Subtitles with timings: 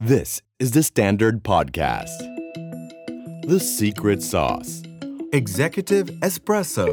[0.00, 2.18] This is the Standard Podcast.
[3.48, 4.84] The Secret Sauce
[5.32, 6.86] Executive Espresso.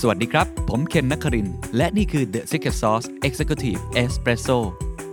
[0.00, 4.58] สวัสดีครับ ผมเคนนักครินทร์และนี่คือ The Secret Sauce Executive Espresso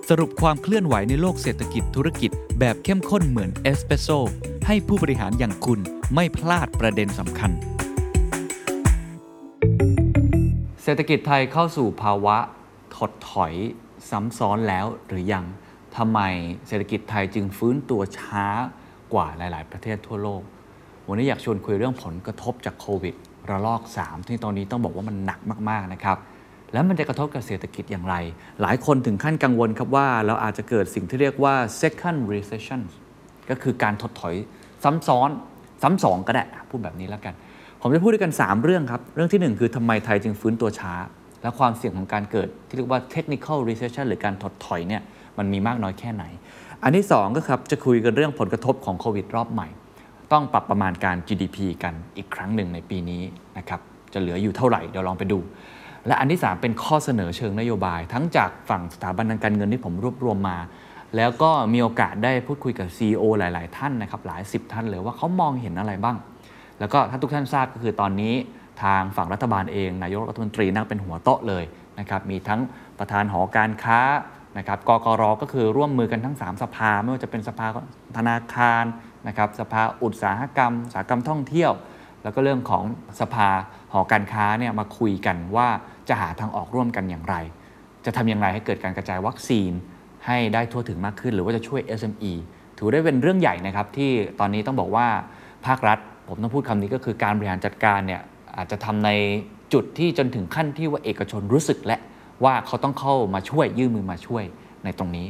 [0.09, 4.09] สรุปความเคลื่อนไหวในโลกเศรษฐกิจธุรกิจแบบเข้มข้นเหมือนเอสเปรสโซ
[4.67, 5.79] ให้ผู้บริหารอย่างคุณ
[6.13, 7.51] ไม่พลาดประเด็นสำคัญ
[10.83, 12.37] เศรษฐกิจไทยเข้าสู่ภาวะ
[12.95, 13.53] ถดถอย
[14.09, 15.45] ซ้ำซ้อนแล้วหรือยัง
[15.97, 16.19] ทำไม
[16.67, 18.45] เศรษฐกิจไทยจึงฟื้นตัวช้า
[19.13, 20.41] กว่าหลาย ๆ ประเทศทั่วโลก
[21.07, 23.15] วันนี้อยากชวนคุยเรื่องผลกระทบจากโควิด
[23.49, 26.17] ระลอก 3 ที่ตอนนี้ต้องบอกว่ามันหนักมาก ๆ นะครับ
[26.73, 28.15] แล้วมันจะกระทบกับเศรษฐกิจอย่างไร
[28.61, 32.81] หลายคนถึงขั้นกังวลครับว่าเราอาจจะเกิดสิ่งที่เรียกว่า second recession
[33.49, 34.35] ก็คือการถดถอย
[34.83, 35.29] ซ้ำซ้อน
[35.81, 37.33] ซ้ำสองก็ได้อะพูดแบบนี้แล้วกัน
[37.81, 40.93] ผมจะพูดด้วยกัน 3 เรื่องครับ เรื่องที่ 1 คือทำไมไทยจึงฟื้นตัวช้า
[41.41, 45.01] และความเสี่ยงของการเกิดที่เรียกว่า technical recession หรือการถดถอยเนี่ย
[45.37, 46.23] มันมีมากน้อยแค่ไหน
[46.83, 49.67] อันที่2ก็ครับจะคุยกันเรื่องผลกระทบของโควิดรอบใหม่
[50.31, 53.21] ต้องปรับประมาณการ GDP กันอีกครั้งหนึ่งในปีนี้
[53.57, 53.79] นะครับ
[54.13, 55.39] จะเหลืออยู่เท่าไหร่เดี๋ยวลองไปดู
[56.07, 60.57] และอันที่ 3 เป็นข้อเสนอเชิงนโยบาย ทั้งจากฝั่งสถาบันทางการเงินที่ผมรวบรวมมา
[61.15, 66.17] แล้วก็มีโอกาสได้พูดคุยกับ CEO หลาย ๆ ท่านนะครับหลาย 10 ท่านเลยว่าเขามองเห็นอะไรบ้าง
[66.79, 68.33] แล้วก็ถ้าทุกท่านทราบก็คือตอนนี้
[68.83, 71.63] ทางฝั่งรัฐบาลเอง นายกรัฐมนตรีนั่งเป็นหัวโต๊ะเลย
[71.99, 72.61] นะครับมีทั้ง
[72.99, 73.99] ประธานหอการค้า
[74.57, 77.67] นะครับกกรก็คือร่วมมือกันทั้ง 3 สภา ไม่ว่าจะเป็นสภา
[78.17, 78.83] ธนาคาร
[79.27, 81.71] นะครับสภาอุตสาหกรรมสาหกรรมท่องเที่ยว
[82.23, 82.83] แล้วก็เรื่องของ
[83.19, 83.49] สภา
[83.93, 85.67] หอการค้าเนี่ยมาคุยกันว่า
[86.09, 87.35] จะหาทางออกร่วมกันอย่างไร
[88.05, 89.71] จะทำอย่างไรให้เกิดการกระจายวัคซีน
[90.25, 92.33] ให้ได้ทั่วถึงมากขึ้น หรือว่าจะช่วย SME
[92.77, 95.07] ถือได้เป็นเรื่องใหญ่นะครับที่ตอนนี้ต้องบอกว่า
[95.65, 98.21] ภาครัฐ ผมต้องพูดคำนี้ก็คือการบริหารจัดการเนี่ย
[98.57, 99.09] อาจจะทำใน
[99.73, 101.97] จุดที่จนถึงขั้นที่ว่าเอกชนรู้สึกและ
[102.43, 104.43] ว่าเขาต้องเข้ามาช่วยยื่นมือมาช่วย
[104.83, 105.27] ในตรงนี้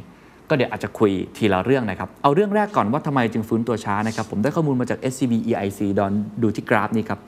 [0.50, 7.20] ก็เดี๋ยวอาจจะคุยทีละเรื่องนะครับ เอาเรื่องแรกก่อนว่าทำไมจึงฟื้นตัวช้านะครับ ผมได้ข้อมูลมาจาก SCB EIC ดอนดูที่กราฟนี้ครับ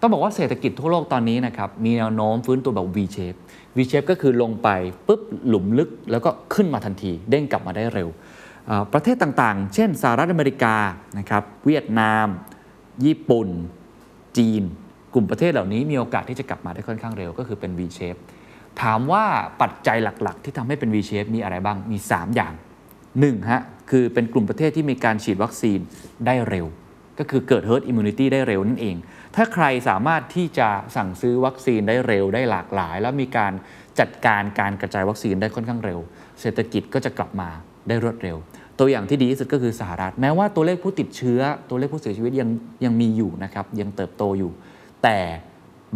[0.00, 3.38] ต้องบอกว่าเศรษฐกิจทั่วโลกตอนนี้นะครับมีแนวโน้มฟื้นตัวแบบ V shape
[3.76, 4.68] V shape ก็คือลงไป
[5.06, 8.08] ปุ๊บหลุมลึกแล้วก็ขึ้นมาทันทีเด้งกลับมาได้เร็ว
[8.92, 10.76] ประเทศต่างๆ เช่นสหรัฐอเมริกา
[11.18, 12.26] นะครับเวียดนาม
[13.04, 13.48] ญี่ปุ่น
[14.38, 14.62] จีน
[15.14, 18.20] กลุ่มประเทศเหล่านี้มีโอกาสที่จะกลับมาได้ค่อนข้างเร็ว ก็คือเป็น V shape
[18.80, 19.24] ถามว่า
[19.62, 22.52] ปัจจัยหลักๆ ที่ทำให้เป็น V shape มีอะไรบ้างมี 3 อย่าง
[23.02, 25.78] 1ฮะคือเป็นกลุ่มประเทศที่มีการฉีดวัคซีน
[26.26, 26.66] ได้เร็ว
[27.18, 28.96] ก็คือเกิด herd immunity ได้เร็วนั่นเอง
[29.36, 33.52] ถ้าใครสามารถที่จะสั่งซื้อวัคซีนได้เร็วได้หลากหลาย แล้วมีการ
[34.00, 36.00] จัดการการกระจายวัคซีนได้ค่อนข้างเร็ว
[36.40, 37.48] เศรษฐกิจก็จะกลับมา
[37.88, 38.36] ได้รวดเร็ว
[38.78, 42.48] ตัวอย่างที่ดีที่สุดก็คือสหรัฐ แม้ว่าตัวเลขผู้ติดเชื้อ ตัวเลขผู้เสียชีวิตยัง
[42.84, 44.52] ยังมีอยู่นะครับยังเติบโตอยู่
[45.02, 45.18] แต่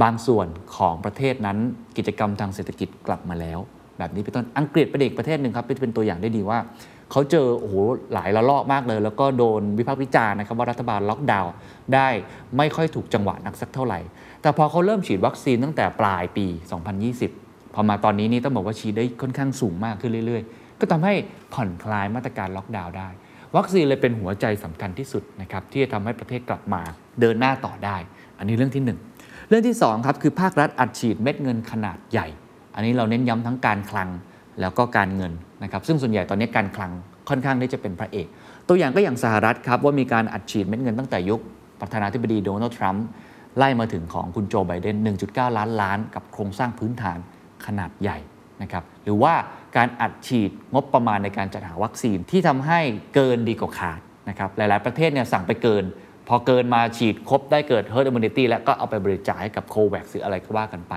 [0.02, 1.58] บางส่วนของประเทศนั้น
[1.96, 3.58] กิจกรรมทางเศรษฐกิจกลับมาแล้ว
[3.98, 6.58] แบบนี้เป็นต้นอังกฤษเป็นเด็กประเทศหนึ่งครับที่เป็นตัวอย่างได้ดีว่า
[7.10, 7.74] เขาเจอโอ้โห
[8.14, 11.52] หลายระลอกมากเลย แล้วก็โดนวิพากษ์วิจารณ์นะครับว่ารัฐบาลล็อกดาวน์
[11.94, 12.08] ได้
[12.56, 14.00] ไม่ค่อยถูกจังหวะนักสักเท่าไหร่
[14.42, 16.46] แต่พอเขาเริ่มฉีดวัคซีนตั้งแต่ปลายปี
[17.10, 21.14] 2020 พอมาตอนนี้นี่ต้องบอกว่าฉีดได้ค่อนข้างสูงมากขึ้นเรื่อยๆ ก็ทำให้
[21.54, 23.08] ผ่อนคลายมาตรการล็อกดาวน์ได้
[23.56, 26.82] วัคซีนเลยเป็นหัวใจสำคัญที่สุดนะครับที่จะทำให้ประเทศกลับมา
[27.20, 27.96] เดินหน้าต่อได้
[28.38, 28.98] อันนี้เรื่องที่หนึ่ง
[29.48, 32.26] เรื่องที่ 2 ครับคือภาครัฐอัดฉีดเม็ดเงินขนาดใหญ่
[32.74, 34.08] อันนี้เราเน้นย้ำทั้งการคลัง
[34.60, 36.92] แล้วก็การเงินนะครับซึ่งส่วนใหญ่ตอนนี้การคลัง
[37.28, 38.26] ค่อนข้างที่จะเป็นพระเอก
[38.68, 41.40] ตัวอย่างก็อย่างสหรัฐครับว่ามีการอัดฉีดเม็ดเงินตั้งแต่ยุค
[41.80, 43.06] ประธานาธิบดีโดนัลด์ทรัมป์
[43.58, 44.96] ไล่มาถึงของคุณโจไบเดน
[45.26, 47.18] 1.9 ล้านล้าน กับโครงสร้างพื้นฐาน
[47.66, 48.18] ขนาดใหญ่
[48.62, 49.34] นะครับหรือว่า
[49.76, 52.80] การอัดฉีดงบประมาณในการจัดหาวัคซีนที่ทำให้
[53.14, 55.84] เกินดีกว่าขาดนะครับหลาย ๆ ประเทศเนี่ยสั่งไปเกิน
[56.28, 60.94] พอเกินมาฉีดครบได้เกิด herd immunity แล้วก็เอาไปบริจาคให้กับโควัคหรืออะไรก็ว่ากันไป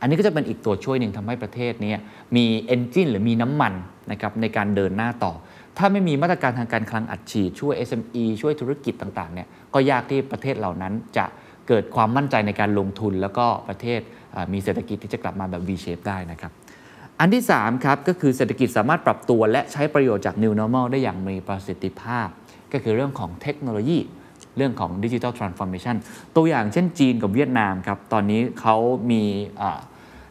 [0.00, 1.94] อันนี้ก็จะเป็นอีกตัวช่วยหนึ่งทำให้ประเทศนี้
[2.36, 3.72] มีเอนจินหรือมีน้ำมัน
[4.10, 5.32] นะครับในการเดินหน้าต่อ
[5.78, 11.24] ถ้าไม่มีมาตรการทางการคลังอัดฉีดช่วย SME ช่วยธุรกิจต่างๆเนี่ยก็ยากที่ประเทศเหล่านั้นจะ
[11.68, 14.00] เกิดความมั่นใจในการลงทุน แล้วก็ประเทศ
[14.52, 16.52] มีเศรษฐกิจที่จะกลับมาแบบ V shape ได้นะครับ
[17.20, 22.28] อันที่3ครับก็คือเศรษฐกิจสามารถปรับตัวและใช้ประโยชน์จาก New Normal ได้อย่างมีประสิทธิภาพ
[22.72, 23.98] ก็คือเรื่องของเทคโนโลยี
[24.56, 25.96] เรื่องของดิจิ t a ลทรานส์ฟอร์เมชัน
[26.36, 28.76] ตัวอย่างเช่นจีนกับเวียดนามครับ ตอนนี้เขา
[29.10, 29.22] มี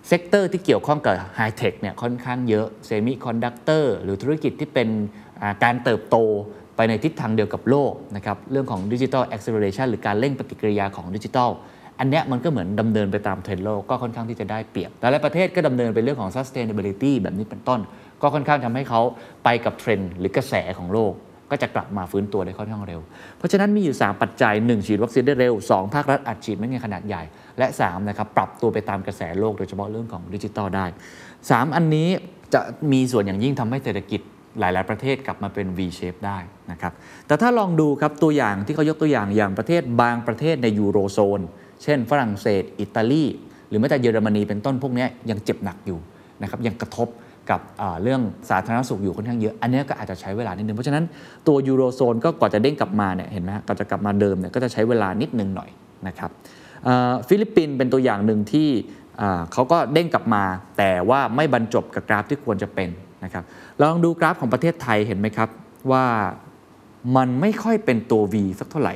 [0.07, 4.89] sector ที่เกี่ยวข้องกับไฮเทคเนี่ยค่อนข้างเยอะ semiconductor หรือธุรกิจที่เป็น
[5.63, 6.17] การเติบโต
[6.75, 11.49] ไปในทิศทางเดียวกับโลกนะครับเรื่องของดิจิ t a ล acceleration หรือการเร่งปฏิกิริยาของดิจิทัล
[11.99, 17.79] อันเนี้ยมันก็เหมือนดำเนินไปตามเทรนด์โลกก็ค่อนข้างที่จะได้เปรียบหลายประเทศก็ดำเนินไปเรื่องของ sustainability แบบนี้เป็นต้น
[18.21, 19.01] ก็ค่อนข้างทำให้เขา
[19.43, 21.13] ไปกับเทรนด์หรือกระแสของโลก
[21.51, 23.01] ก็จะกลับมาฟื้นตัวได้ค่อนข้างเร็ว
[23.37, 27.23] เพราะฉะนั้นมีอยู่ 3 ปัจจัย 1 ฉีดวัคซีนได้เร็ว 2 ภาครัฐอัดฉีดเม็ดเงินขนาดใหญ่
[27.57, 30.85] และ3นะครับปรับตัวไปตามกระแสโลกโดยเฉพาะเรื่องของดิจิทัลได้
[31.29, 32.09] 3 อันนี้
[32.53, 32.61] จะ
[32.91, 34.21] มีส่วนอย่างยิ่งทำให้เศรษฐกิจ
[34.59, 36.37] หลาย ๆ ประเทศกลับมาเป็น V shape ได้
[36.71, 36.93] นะครับ
[37.27, 41.39] แต่ถ้าลองดูครับตัวอย่างที่เขายกตัวอย่างอย่างประเทศบางประเทศในยูโรโซน
[41.83, 43.25] เช่น ฝรั่งเศส อิตาลี
[43.69, 45.99] หรือแม้แต่เยอรมนีเป็นต้นพวกนี้ยังเจ็บหนักอยู่
[46.41, 47.07] นะครับยังกระทบ
[47.51, 47.61] กับ
[48.03, 51.03] เรื่องสาธารณสุขอยู่ค่อนข้างเยอะ อันนี้ก็อาจจะใช้เวลานิดนึง เพราะฉะนั้น
[51.47, 55.69] ตัวยูโรโซนก็กว่าจะเด้งกลับมาเนี่ยเห็นไหมก็จะกลับมาเดิมเนี่ยก็จะใช้เวลานิดนึงหน่อย
[56.07, 56.31] นะครับ
[57.27, 58.69] ฟิลิปปินส์เป็นตัวอย่างหนึ่งที่
[59.53, 60.43] เขาก็เด้งกลับมา
[60.77, 62.89] แต่ว่าไม่บรรจบกับกราฟที่ควรจะเป็น
[63.23, 63.43] นะครับ
[63.81, 65.49] ลองดูกราฟของประเทศไทยเห็นไหมครับ
[65.91, 66.05] ว่า
[67.15, 68.95] มันไม่ค่อยเป็นตัว V สักเท่าไหร่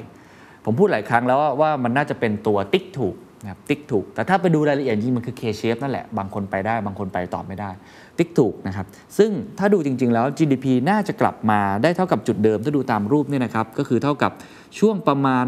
[0.65, 7.69] ผมพูดหลายครั้งแล้วว่ามันน่าจะเป็นตัวติ๊กถูก นะครับติ๊กถูก แต่ถ้าไปดูรายละเอียดจริงมันคือ K shape นั่นแหละ บางคนไปได้ บางคนไปต่อไม่ได้
[8.17, 8.85] ติ๊กถูกนะครับ
[9.17, 14.31] ซึ่งถ้าดูจริง ๆ แล้ว GDP น่าจะกลับมาได้เท่ากับจุดเดิม ถ้าดูตามรูปเนี่ยนะครับ ก็คือเท่ากับ
[14.79, 15.47] ช่วงประมาณ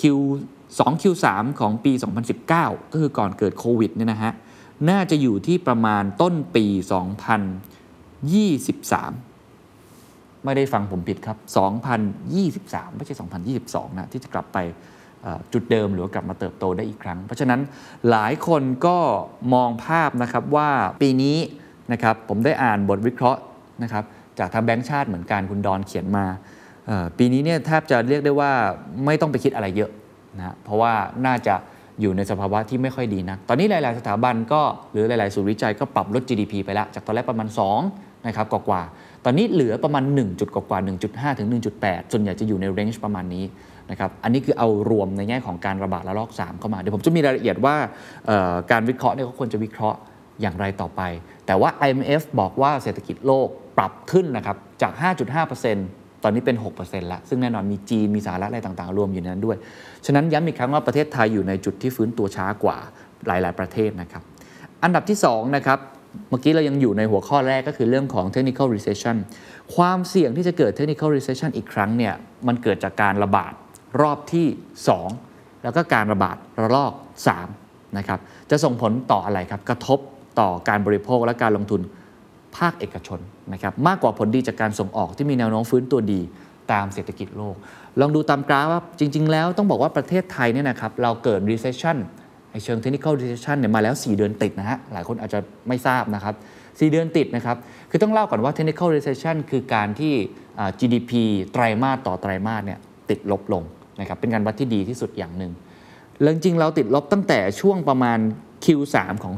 [0.00, 0.02] Q
[0.78, 1.26] 2 Q3
[1.60, 1.92] ของปี
[2.42, 4.32] 2019 ก็คือก่อนเกิดโควิดเนี่ยนะฮะ
[4.90, 6.66] น่าจะอยู่ที่ประมาณต้นปี
[8.30, 11.36] 2023ไม่ได้ฟังผมผิดครับ
[12.32, 13.14] 2023 ไม่ใช่
[13.58, 14.58] 2022 นะ ที่จะกลับไป
[15.52, 17.60] จุดเดิมหรือกลับมาเติบโตได้อีกครั้ง เพราะฉะนั้น
[18.10, 18.98] หลายคนก็
[19.54, 21.36] มองภาพนะครับว่าปีนี้
[21.92, 23.40] นะครับผมได้อ่านบทวิเคราะห์
[23.82, 24.04] นะครับ
[24.38, 26.26] จากทางแบงค์ชาติเหมือนกันคุณดอนเขียนมา
[27.18, 28.52] ปีนี้เนี่ยแทบจะเรียกได้ว่า
[29.04, 29.90] ไม่ต้องไปคิดอะไรเยอะ
[30.38, 30.92] นะเพราะว่า
[31.26, 31.54] น่าจะ
[32.00, 34.62] อยู่ในสภาวะที่ไม่ค่อยดีนะตอนนี้หลาย ๆ สถาบันก็
[34.92, 37.48] หรือหลาย ๆ ศูนย์วิจัยก็ปรับลด GDP ไปแล้วจากตอนแรกประมาณ
[37.86, 38.82] 2นะครับกว่า
[39.24, 40.78] ตอนนี้เหลือประมาณ 1 จุดกว่า
[41.08, 41.48] 1.5 ถึง
[41.80, 43.44] 1.8 ส่วนใหญ่จะอยู่ในเรนจ์ประมาณนี้
[43.90, 47.76] นะครับอันนี้คือเอารวมในแง่ของการระบาดระลอก 3 เข้ามา เดี๋ยวผมจะมีรายละเอียดว่า
[48.70, 49.98] การวิเคราะห์เนี่ยเขาควรจะวิเคราะห์
[50.40, 51.02] อย่างไรต่อไป
[51.46, 53.48] แต่ว่า IMF บอกว่าเศรษฐกิจโลก
[53.78, 54.92] ปรับขึ้นนะครับจาก
[55.58, 59.56] 5.5%ตอนนี้เป็น 6%แล้ว ซึ่งแน่นอนมีจีน มีสหรัฐอะไรต่างๆ รวมอยู่ในนั้นด้วย
[60.06, 62.76] ฉะนั้นย้ำอีกครั้งว่าประเทศไทยอยู่ในจุดที่ฟื้นตัวช้ากว่า
[63.26, 64.22] หลายๆ ประเทศนะครับ
[64.84, 65.78] อันดับที่2นะครับ
[66.30, 69.16] เมื่อกี้เรายังอยู่ในหัวข้อแรกก็คือเรื่องของ technical recession
[69.74, 72.14] ความเสี่ยงที่จะเกิด technical recession อีกครั้งเนี่ย
[72.46, 73.52] มันเกิดจากการระบาด
[74.00, 74.46] รอบที่
[75.04, 76.92] 2 แล้วก็การระบาดระลอก
[77.44, 78.18] 3นะครับ
[78.50, 79.98] จะส่งผลต่ออะไรครับกระทบ
[80.40, 81.80] ต่อการบริโภคและการลงทุน
[82.56, 83.20] ภาคเอกชน
[83.52, 86.20] นะครับมากกว่าผลดีจากการส่งออกที่มีแนวโน้มฟื้นตัวดี
[86.72, 87.56] ตามเศรษฐกิจโลก
[88.00, 91.96] ลองดูตามกราฟว่าจริง ๆ แล้วต้องบอกว่าประเทศไทยเนี่ยนะครับเราเกิด recession
[92.52, 97.56] ในเชิง technical recession เนี่ยมาแล้ว 4 เดือนติดนะฮะหลายคนอาจจะไม่ทราบนะครับ4เดือนติดนะครับ
[97.90, 100.12] คือต้องเล่าก่อนว่า technical recession คือการที่
[100.78, 101.12] GDP
[101.52, 102.78] ไตรมาสต่อไตรมาสเนี่ย
[103.10, 103.62] ติดลบลง
[104.00, 105.52] นะครับเป็นการวัดที่ดีที่สุดอย่างหนึ่ง
[106.22, 108.18] เรื่องจริงเราติดลบตั้งแต่ช่วงประมาณ
[108.64, 109.34] Q3 ของ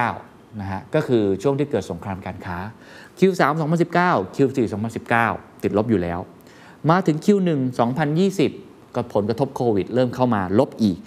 [0.00, 2.58] 2019นะฮะก็คือช่วงที่เกิดสงครามการค้า
[3.18, 3.42] Q3
[3.94, 4.58] 2019 Q4
[5.10, 6.18] 2019 ติดลบอยู่แล้ว
[6.90, 7.50] มาถึง Q1
[8.22, 10.98] 2020 ก็ผลกระทบโควิด เริ่มเข้ามาลบอีก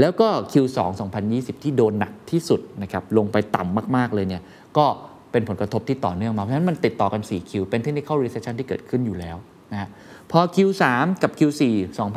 [0.00, 0.78] แล้วก็ Q2
[1.20, 4.42] 2020 ที่โดนหนักที่สุดนะครับลงไปต่ำมากๆเลยเนี่ย
[4.78, 4.86] ก็
[5.32, 9.36] เป็นผลกระทบที่ต่อเนื่องมา เพราะฉะนั้นมันติดต่อกัน 4 Q เป็น technical recession ที่เกิดขึ้นอยู่แล้ว
[9.72, 9.88] นะ
[10.30, 10.82] พอ Q3
[11.22, 11.62] กับ Q4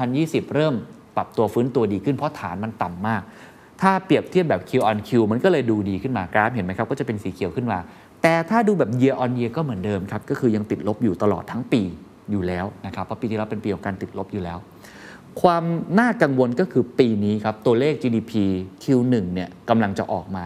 [0.01, 0.75] 2020 เริ่ม
[1.15, 3.21] ปรับตัวฟื้นตัวดีขึ้นเพราะฐานมันต่ำมาก
[3.81, 7.79] ถ้าเปรียบเทียบแบบ Q on Q มันก็เลยดูดีขึ้นมากราฟเห็นไหมครับก็จะเป็นสีเขียวขึ้นมา
[8.21, 11.81] แต่ถ้าดูแบบ year on year ก็เหมือนเดิมครับก็คือยังติดลบอยู่ตลอดทั้งปี
[12.31, 14.57] อยู่แล้วนะครับเพราะปีที่แล้วเป็นปีของการติดลบอยู่แล้ว
[15.41, 15.63] ความ
[15.99, 18.31] น่ากังวลก็คือปีนี้ครับตัวเลข GDP
[18.83, 20.45] Q1 เนี่ยกำลังจะออกมา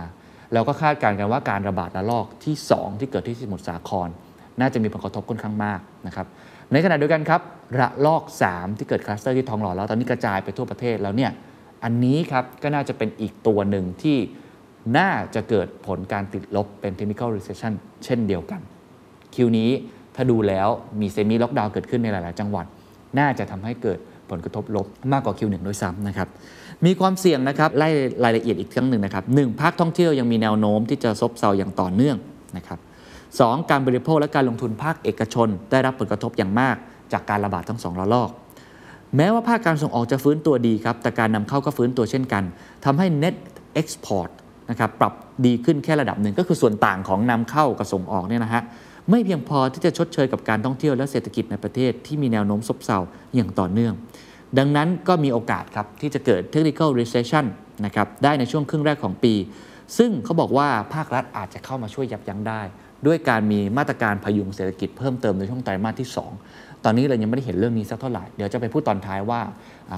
[0.54, 4.10] แล้วก็คาดการณ์กันว่าการระบาดระลอกที่ 2 ที่เกิดที่สมุทรสาคร
[4.60, 6.28] น่าจะมีผลกระทบค่อนข้างมากนะครับ
[6.72, 7.42] ในขณะเดียวกันครับ
[7.80, 11.32] ระลอก 3 ที่เกิดคลัสเตอร์ที่ทองหล่อแล้วตอนนี้กระจายไปทั่วประเทศแล้วเนี่ย
[11.84, 14.18] อันนี้ครับก็น่าจะเป็นอีกตัวหนึ่งที่
[14.98, 17.74] น่าจะเกิดผลการติดลบเป็น technical recession
[18.06, 18.62] เช่นเดียวกัน
[19.36, 19.70] Q นี้
[20.16, 20.68] ถ้าดูแล้ว
[21.02, 22.66] มี semi-lockdown เกิดขึ้นในหลาย ๆ จังหวัด
[23.20, 24.00] น่าจะทำให้เกิด
[24.30, 26.28] ผลกระทบลบมากกว่า Q1 ด้วยซ้ำนะครับ
[26.86, 27.90] มีความเสี่ยงนะครับไล่
[28.24, 32.18] รายละเอียดอีกครั้งหนึ่งนะครับหนึ่งภาคท่องเที่ยวยังมีแนวโน้มที่จะซบเซาอย่างต่อเนื่อง
[32.58, 32.80] นะครับ
[33.40, 36.76] สองการบริโภคและการลงทุนภาคเอกชน ได้รับผลกระทบอย่างมาก
[37.14, 38.30] จากการระบาดทั้งสองระลอก
[39.18, 42.44] แม้ว่าภาคการส่งออกจะฟื้นตัวดีครับ แต่การนำเข้าก็ฟื้นตัวเช่นกัน
[42.86, 43.36] ทำให้ net
[43.82, 44.30] export
[44.70, 45.14] นะครับปรับ
[45.46, 48.64] ดีขึ้นแค่ระดับหนึ่งก็คือส่วนต่างของนำเข้ากับส่งออกเนี่ยนะฮะ
[49.10, 53.00] ไม่เพียงพอที่จะชดเชยกับการท่องเที่ยวและเศรษฐกิจในประเทศที่มีแนวโน้มซบเซา
[53.36, 53.94] อย่างต่อเนื่อง
[54.58, 57.46] ดังนั้นก็มีโอกาสครับที่จะเกิด technical recession
[57.86, 59.34] นะครับได้ในช่วงครึ่งแรกของปี
[59.98, 62.62] ซึ่งเขาบอกว่าภาครัฐอาจจะเข้ามาช่วยยับยั้งได้
[63.08, 66.10] ด้วยการมีมาตรการพยุงเศรษฐกิจเพิ่มเติมในช่วงไตรมาสที่
[66.46, 69.42] 2 ตอนนี้เรายังไม่ได้เห็นเรื่องนี้สักเท่าไหร่ เดี๋ยวจะไปพูดตอนท้ายว่า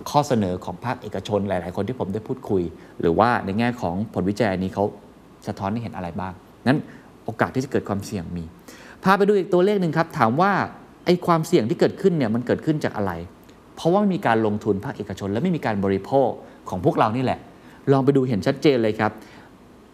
[0.10, 2.64] ข้อเสนอของภาคเอกชนหลาย ๆ คนที่ผมได้พูดคุย
[3.00, 4.84] หรือว่าในแง่ของผลวิจัยนี้เขา
[5.48, 6.34] สะท้อนให้เห็นอะไรบ้าง
[6.68, 6.80] นั้น
[7.26, 8.44] โอกาสที่จะเกิดความเสี่ยงมี
[9.04, 10.52] พาไปดูอีกตัวเลขหนึ่งครับ ถามว่า
[11.06, 13.12] ไอ้ความเสี่ยงที่เกิดขึ้นเนี่ยมันเกิดขึ้นจากอะไร
[13.76, 16.30] เพราะว่าไม่มีการลงทุนภาคเอกชน และไม่มีการบริโภค
[16.70, 17.40] ของพวกเรานี่แหละ
[17.92, 19.12] ลองไปดูเห็นชัดเจนเลยครับ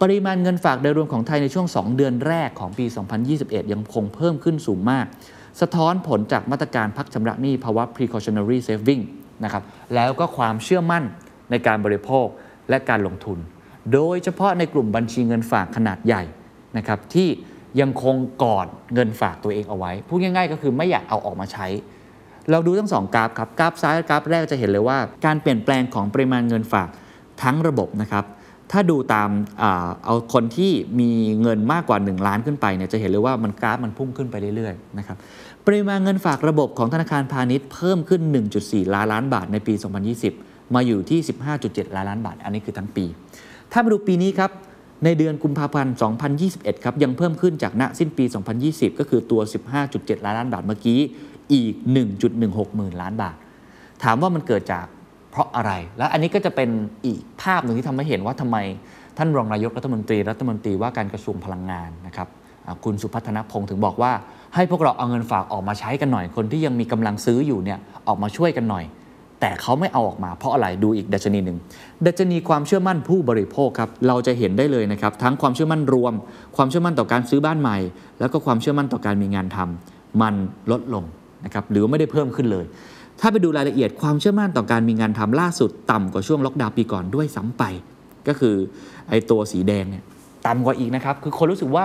[0.02, 2.86] ปริมาณเงินฝากโดยรวมของไทยในช่วง 2 เดือนแรกของปี
[3.28, 5.06] 2021 ยังคงเพิ่มขึ้นสูงมาก
[5.60, 9.02] สะท้อนผลจากมาตรการพักชำระหนี้ภาวะ precautionary saving
[9.44, 9.62] นะครับ
[9.94, 11.04] แล้วก็ความเชื่อมั่น
[11.50, 12.26] ในการบริโภค
[12.70, 13.38] และการลงทุน
[13.92, 16.22] โดยเฉพาะในกลุ่มบัญชีเงินฝากขนาดใหญ่
[16.76, 17.28] นะครับที่
[17.80, 21.66] ยังคงกอดเงินฝากตัวเองเอาไว้ พูดง่ายๆ ก็คือไม่อยากเอาออกมาใช้
[22.50, 26.88] เราดูทั้งสองกราฟครับ กราฟซ้ายกราฟแรกจะเห็นเลยว่า การเปลี่ยนแปลงของปริมาณเงินฝาก
[27.42, 28.24] ทั้งระบบนะครับ
[28.72, 29.30] ถ้าดูตาม
[30.04, 31.10] เอาคนที่มี
[31.42, 35.16] เงินมากกว่า 1 ล้านขึ้นไปเนี่ยจะเห็นเลยว่ามันกราฟมันพุ่งขึ้นไปเรื่อยๆนะครับ
[35.66, 38.22] ปริมาณเงินฝากระบบของธนาคารพาณิชย์เพิ่มขึ้น
[38.58, 39.74] 1.4 ล้านล้านบาทในปี
[40.24, 41.20] 2020 มาอยู่ที่
[41.58, 43.04] 15.7 ล้านล้านบาท อันนี้คือทั้งปี
[43.72, 44.50] ถ้ามาดูปีนี้ครับ
[45.04, 45.94] ในเดือนกุมภาพันธ์
[46.38, 48.24] 2021 ครับยังเพิ่มขึ้นจากณสิ้นปี
[48.62, 49.40] 2020 ก็คือตัว
[49.82, 51.00] 15.7 ล้านล้านบาทเมื่อกี้
[51.52, 51.74] อีก
[52.26, 53.36] 1.16 หมื่นล้านบาท
[54.02, 54.86] ถามว่ามันเกิดจาก
[55.30, 56.70] เพราะอะไร และอันนี้ก็จะเป็น
[57.06, 58.56] อีกภาพหนึ่งที่ทำให้เห็นว่าทำไม
[59.18, 62.28] ท่านรองนายกรัฐมนตรีรัฐมนตรีว่าการกระทรวงพลังงานนะครับ
[62.84, 64.12] คุณสุพัฒนพงศ์ถึงบอกว่า
[64.54, 68.84] ให้พวกเราเอาเงินฝากออกมาใช้กันหน่อยคนที่ยังมีกำลังซื้ออยู่เนี่ยออกมาช่วยกันหน่อย
[69.40, 71.58] แต่เขาไม่เอาออกมาเพราะอะไรดูอีกดัชนีหนึ่ง
[72.06, 76.14] ดัชนีความเชื่อมั่นผู้บริโภคครับเราจะเห็นได้เลยนะครับทั้งความเชื่อมั่นรวม
[76.56, 77.76] ความเชื่อมั่นต่อการซื้อบ้านใหม่
[78.20, 80.34] แล้วก็ความเชื่อมั่นต่อการมีงานทำมัน
[80.70, 81.04] ลดลง
[81.44, 82.64] นะครับหรือไม่ได้เพิ่มขึ้นเลย
[83.20, 87.64] ถ้าไปดูรายละเอียดความเชื่อมั่นต่อการมีงานทำล่าสุดต่ำกว่าช่วงล็อกดาวน์ปีก่อนด้วยซ้าไป
[88.28, 88.54] ก็คือ
[89.08, 90.04] ไอ้ตัวสีแดงเนี่ย
[90.46, 91.84] ต่ำกว่าอีกนะครับ คือคนรู้สึกว่า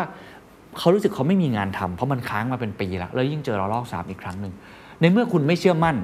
[0.79, 4.53] เขารู้สึกเขาไม่มีงานทำเพราะมันค้างมาเป็นปีแล้วแล้วยิ่งเจอราลอกสามอีกครั้งหนึ่ง
[5.01, 5.95] ในเมื่อคุณไม่เชื่อมั่น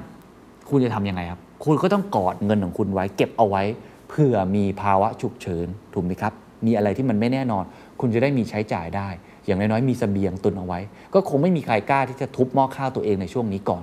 [0.70, 3.62] คุณจะทํำยังไงครับ คุณก็ต้องกอดเงินของคุณไว้เก็บเอาไว้
[4.08, 6.32] เผื่อมีภาวะฉุกเฉินถูกไหมครับ
[6.66, 7.64] มีอะไรที่มันไม่แน่นอน
[8.00, 9.08] คุณจะได้มีใช้จ่ายได้
[9.46, 10.80] อย่างน้อยๆมีสเสบียงตุนเอาไว้
[11.14, 13.78] ก็คงไม่มีใครกล้าที่จะทุบหม้อข้าวตัวเองในช่วงนี้ก่อ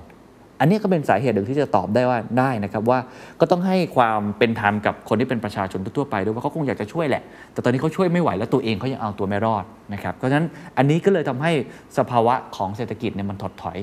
[0.60, 2.98] อันนี้ก็เป็นสาเหตุหนึ่งที่จะตอบได้ว่าได้นะครับว่า
[3.40, 9.64] ก็ต้องให้ความเป็นธรรมกับคนที่เป็นประชาชนทั่วไปด้วยว่าเขาคงอยากจะช่วยแหละ แต่ตอนนี้เขาช่วยไม่ไหวแล้วตัวเองเขายังเอาตัวไม่รอด
[9.94, 11.52] นะครับเพราะฉะนั้นอันนี้ก็เลยทำให้
[11.98, 13.78] สภาวะของเศรษฐกิจเนี่ยมันถดถอย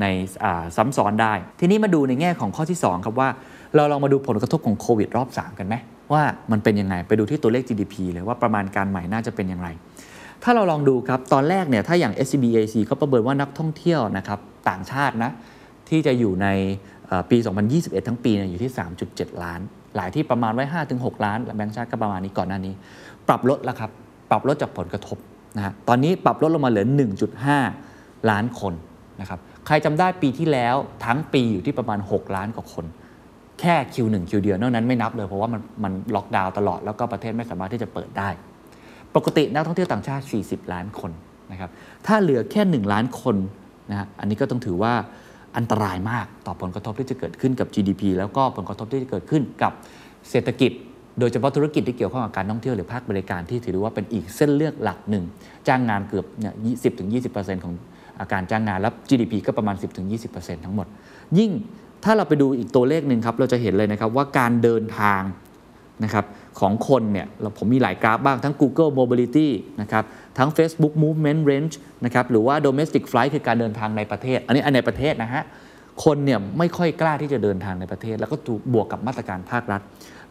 [0.00, 0.04] ใน
[0.76, 3.28] ซ้ำซ้อนได้ ทีนี้มาดูในแง่ของข้อที่2ครับว่า
[3.76, 5.74] เราลองมาดูผลกระทบของโควิดรอบ 3 กันไหม
[6.12, 6.22] ว่า
[6.52, 9.68] มันเป็นยังไงไปดูที่ตัวเลข GDP เลยว่าประมาณการใหม่น่าจะเป็นอย่างไร
[10.44, 15.30] ถ้าเราลองดูครับ ตอนแรกเนี่ยถ้าอย่าง SCBAC เขาประเมินว่านักท่องเที่ยวนะครับต่างชาตินะ
[15.90, 16.48] ที่จะอยู่ใน
[17.30, 17.36] ปี
[17.72, 18.72] 2021 ทั้งปีอยู่ที่
[19.06, 19.60] 3.7 ล้าน
[19.96, 22.74] หลายที่ประมาณไว้ 5-6 ล้านแบงก์ชาติก็ประมาณนี้ก่อนหน้านี้
[23.28, 23.90] ปรับลดแล้วครับ
[24.30, 25.18] ปรับลดจากผลกระทบ
[25.56, 26.86] นะฮะตอนนี้ปรับลดลงมาเหลือ
[27.58, 28.74] 1.5 ล้านคน
[29.20, 32.86] นะครับใครจำได้ปีที่แล้วทั้งปีอยู่ที่ประมาณ 6 ล้านกว่าคน
[33.60, 38.28] แค่ Q1 Q เดียวนอกนั้นไม่นับเลยเพราะว่ามันมันล็อกดาวน์ตลอดแล้วก็ประเทศไม่สามารถที่จะเปิดได้
[39.16, 41.10] ปกตินักท่องเที่ยวต่างชาติ 40 ล้านคน
[41.52, 41.70] นะครับ
[42.06, 43.36] ถ้าเหลือแค่ 1 ล้านคน
[43.90, 44.92] นะฮะอันนี้ก็ต้องถือว่า
[45.56, 49.72] อันตรายมากต่อผลกระทบที่จะเกิดขึ้นกับ GDP แล้วก็ผลกระทบที่จะเกิดขึ้นกับ
[50.30, 50.72] เศรษฐกิจ
[51.20, 55.24] โดยเฉพาะธุรกิจที่เกี่ยวข้องกับการท่องเที่ยวหรือภาคบริการที่ถือว่าเป็นอีกเส้นเลือกหลักหนึ่ง
[55.68, 56.54] จ้างงานเกือบเนี่ย
[57.08, 57.74] 20-20%ของ
[58.20, 59.76] อาการจ้างงาน แล้ว GDP ก็ประมาณ
[60.20, 60.86] 10-20%ทั้งหมด
[61.38, 61.50] ยิ่ง
[62.04, 65.22] ถ้าเราไปดูอีกตัวเลขหนึ่งครับเราจะเห็นเลยนะครับว่าการเดินทาง
[66.04, 66.24] นะครับ
[66.60, 69.48] ของคนเนี่ยเราผมมีหลายกราฟบ้างทั้ง Google Mobility
[69.80, 70.04] นะครับ
[70.38, 75.42] ทั้ง Facebook Movement Range นะครับหรือว่า Domestic Flight คือการเดินทางในประเทศ อันนี้ในประเทศนะฮะ
[76.04, 79.80] คนเนี่ยไม่ค่อยกล้าที่จะเดินทางในประเทศ แล้วก็ถูกบวกกับมาตรการภาครัฐ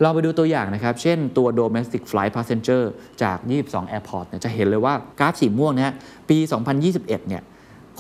[0.02, 2.84] เราไปดูตัวอย่างนะครับ เช่นตัว domestic flight passenger
[3.24, 5.94] จาก 22 airport เนี่ยจะเห็นเลยว่ากราฟสีม่วงเนี่ย
[6.30, 6.38] ปี
[6.84, 7.44] 2021 เนี่ย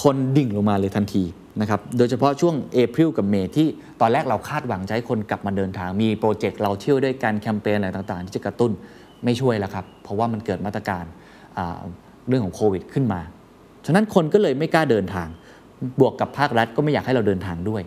[0.03, 1.23] คนดิ่งลงมาเลยทันที
[1.61, 3.67] นะครับโดยเฉพาะช่วงเอพริลกับเมยที่
[4.01, 8.71] ตอนแรกเราคาดหวังจะให้คนกลับมาเดินทาง มีโปรเจกต์เราเที่ยวด้วยกันแคมเปญอะไรต่างๆ ที่จะกระตุ้น
[9.23, 11.03] ไม่ช่วยแล้วครับ เพราะว่ามันเกิดมาตรการ
[12.27, 13.21] เรื่องของโควิดขึ้นมา
[13.85, 15.27] ฉะนั้นคนก็เลยไม่กล้าเดินทาง
[15.99, 17.83] บวกกับภาครัฐก็ไม่อยากให้เราเดินทางด้วย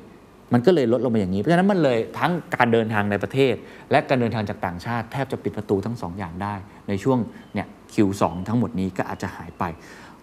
[0.53, 3.55] มันก็เลยลดลงมาอย่างนี้ เพราะฉะนั้นมันเลยทั้งการเดินทางในประเทศ
[3.91, 6.55] และการเดินทางจากต่างชาติแทบจะปิดประตูทั้ง2ออย่างได้
[6.89, 7.19] ในช่วง
[7.55, 9.65] เนี่ย Q2 ทั้งหมดนี้ก็อาจจะหายไป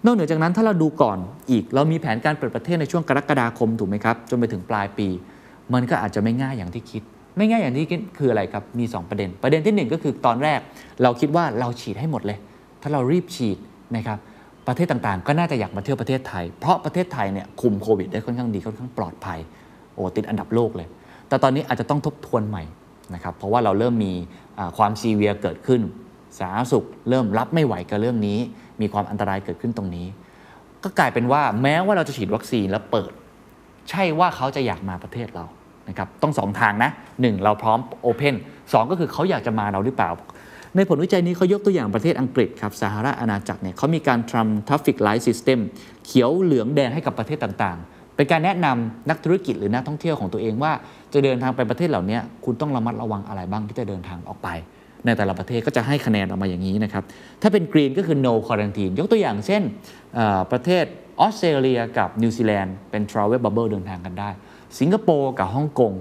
[0.04, 1.18] นอกเหนือจากนั้นถ้าเราดูก่อน
[1.50, 5.08] อีก เรามีแผนการเปิดประเทศในช่วงกรกฎาคมถูกไหมครับจนไปถึงปลายปี
[5.74, 7.02] มันก็อาจจะไม่ง่ายอย่างที่คิด
[7.36, 10.60] ไม่ง่ายอย่างที่คิดคืออะไรครับมี 2 ประเด็น ประเด็นที่ 1 ก็คือตอนแรก
[11.02, 12.38] เราคิดว่าเราฉีดให้หมดเลย
[12.82, 13.58] ถ้าเรารีบฉีด
[13.96, 14.18] นะครับ
[14.66, 19.38] ประเทศต่างๆ ก็น่าจะอยากมาเที่ยวประเทศไทย เพราะประเทศไทยเนี่ยคุมโควิดได้ค่อนข้างดีค่อนข้างปลอดภัย
[19.94, 20.88] โอ้ติดอันดับโลกเลย
[21.28, 22.62] แต่ตอนนี้อาจจะต้องทบทวนใหม่
[23.14, 24.12] นะครับเพราะว่าเราเริ่มมี
[24.78, 25.80] ความซีเวียเกิดขึ้น
[26.38, 28.38] สาธารณสุขเริ่มรับไม่ไหวกับเรื่องนี้
[28.80, 30.06] มีความอันตรายเกิดขึ้นตรงนี้
[30.84, 33.12] ก็กลายเป็นว่าแม้ว่าเราจะฉีดวัคซีนแล้วเปิด
[33.90, 35.44] ใช่ว่าเขาจะอยากมาประเทศเรา
[35.88, 38.34] นะครับต้องสองทางนะหนึ่งเราพร้อม open
[38.72, 40.10] สองก็คือเขาอยากจะมาเราหรือเปล่า
[40.76, 45.58] ในผลวิจัยนี้เขายกตัวอย่างประเทศอังกฤษครับสหรัฐอาณาจักรเนี่ยเขามีการทำ traffic light system
[46.06, 50.72] เขียวเหลืองแดงให้กับประเทศต่างๆ เป็นการแนะนำนักธุรกิจหรือนักท่องเที่ยวของตัวเองว่า
[51.12, 54.48] จะเดินทางไปประเทศเหล่านี้คุณต้องระมัดระวังอะไรบ้างที่จะเดินทางออกไป
[55.06, 57.04] ในแต่ละประเทศก็จะให้คะแนนออกมาอย่างนี้นะครับ
[57.42, 59.62] ถ้าเป็น green ก็คือ no quarantine ยกตัวอย่างเช่น
[60.52, 60.84] ประเทศ
[61.20, 64.30] ออสเตรเลียกับนิวซีแลนด์เป็น Travel Bubble เดินทางกันได้
[64.78, 65.92] สิงคโปร์กับฮ่องกง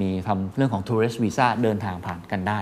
[0.00, 2.58] มีทำเรื่องของ Tourist Visa เดินทางผ่านกันได้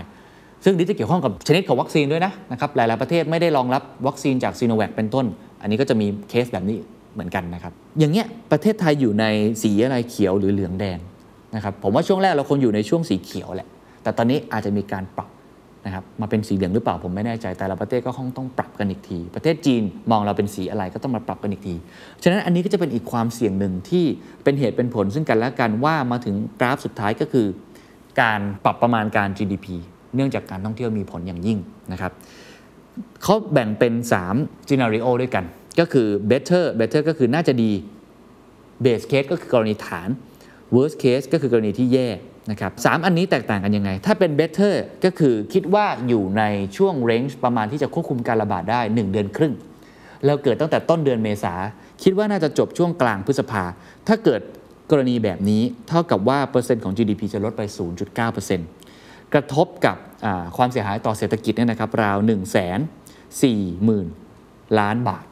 [0.65, 5.27] ซึ่งนี้จะเกี่ยวข้องกับชนิดของวัคซีนด้วยนะนะครับหลาย ๆ ประเทศไม่ได้รองรับวัคซีนจากซีโนแวคเป็นต้น
[5.63, 6.79] อันนี้ก็จะมีเคสแบบนี้
[7.15, 9.25] เหมือนกันนะครับ อย่างเงี้ยประเทศไทยอยู่ใน
[9.63, 10.99] สีอะไรเขียวหรือเหลืองแดง
[11.55, 13.69] นะครับผมว่าช่วงแรกเราคงอยู่ในช่วงสีเขียวแหละ
[14.03, 15.29] แต่ตอนนี้อาจจะมีการปรับ
[15.87, 21.75] นะครับมาเป็นสีเหลืองหรือเปล่าผมไม่แน่ใจแต่ละประเทศก็คงต้องปรับกันอีกที ประเทศจีนมองเราเป็นสีอะไรก็ต้องมาปรับกันอีกที
[22.23, 24.05] ฉะนั้นอันนี้ก็จะเป็นอีกความเสี่ยงหนึ่งที่
[24.45, 27.47] เป็นเหตุเป็นผลซึ่งกันและกันว่ามาถึงกราฟสุดท้ายก็คือ
[28.21, 29.67] การปรับประมาณการ GDP
[30.15, 31.59] เนื่องจากการท่องเที่ยวมีผลอย่างยิ่ง
[31.93, 32.13] นะครับ
[33.23, 33.93] เขาแบ่งเป็น
[34.33, 35.45] 3 scenario ด้วยกัน
[35.81, 37.73] ก็คือ better better ก็คือน่าจะดี
[38.85, 40.09] base case ก็คือกรณีฐาน
[40.75, 42.09] worst case ก็คือกรณีที่แย่
[42.51, 46.43] นะครับสามอันนี้แตกต่างกันยังไง ถ้าเป็น better ก็คือคิดว่าอยู่ใน
[46.77, 49.55] ช่วง range ประมาณที่จะควบคุมการระบาดได้ 1 เดือนครึ่ง
[50.27, 51.55] เราเกิดตั้งแต่ต้นเดือนเมษา
[52.03, 53.65] คิดว่าน่าจะจบช่วงกลางพฤษภา
[54.09, 54.41] ถ้าเกิด
[54.91, 57.63] กรณีแบบนี้เท่ากับว่าเปอร์เซ็นต์ของ GDP จะลดไป
[58.29, 59.97] 0.9%กระทบกับ
[60.57, 62.39] ความเสียหายต่อเศรษฐกิจเนี่ยนะครับราว 1 4 0 0
[63.89, 65.25] 0 0 ล้านบาท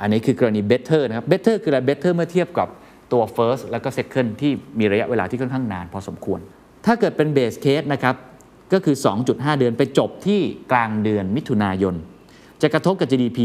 [0.00, 2.68] อันนี้คือกรณี better นะครับ better คืออะไร better เมื่อเทียบกับ
[3.14, 6.40] ตัว first แล้วก็ second ที่มีระยะเวลาที่ค่อนข้างนานพอสมควร
[6.86, 8.14] ถ้าเกิดเป็น base case นะครับ
[8.72, 10.40] ก็คือ 2.5 เดือนไปจบที่
[10.72, 11.94] กลางเดือนมิถุนายน
[12.62, 13.38] จะกระทบกับ GDP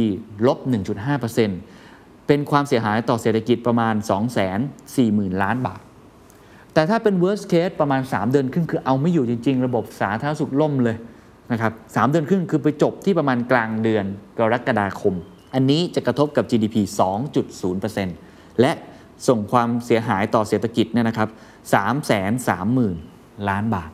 [0.47, 0.57] ลบ
[1.23, 3.95] 1.5%เป็นความเสียหายต่อเศรษฐกิจประมาณ
[4.67, 5.81] 240,000 ล้านบาท
[6.73, 10.97] แต่ถ้าเป็น worst case ประมาณ 3 เดือนครึ่งคือเอาไม่อยู่จริง ๆ ระบบสาธารณสุขล่มเลย
[11.51, 14.05] นะครับ3เดือนครึ่งคือไปจบที่ประมาณกลางเดือน
[14.39, 15.15] กรกฎาคม
[15.53, 16.75] อันนี้จะกระทบกับ GDP
[17.49, 18.71] 2.0%และ
[19.27, 21.29] ส่งความเสียหายต่อเศรษฐกิจเนี่ยนะครับ
[22.53, 23.91] 330,000ล้านบาท